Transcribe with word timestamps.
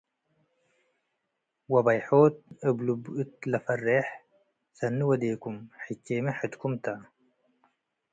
ወበይሖት 1.73 2.35
እብ 2.67 2.77
ልቡ 2.85 3.03
እት 3.21 3.33
ልፈሬ'ሕ፤ 3.51 3.99
“ሰኒ 4.77 4.99
ወዴኩም፡ 5.09 5.57
ሕቼ'መ 5.83 6.25
ሕትኩም 6.37 6.73
ተ። 6.83 6.85